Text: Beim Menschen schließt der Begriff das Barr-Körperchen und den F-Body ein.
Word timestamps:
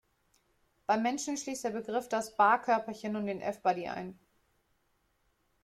Beim 0.87 1.03
Menschen 1.03 1.37
schließt 1.37 1.63
der 1.63 1.69
Begriff 1.69 2.09
das 2.09 2.35
Barr-Körperchen 2.35 3.15
und 3.17 3.27
den 3.27 3.39
F-Body 3.39 3.87
ein. 3.87 4.17